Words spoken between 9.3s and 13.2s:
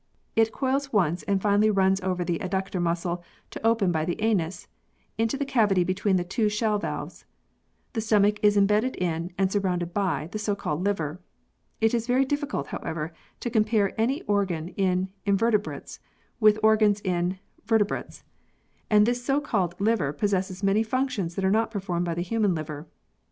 and surrounded by, the so called liver. It is very difficult, however,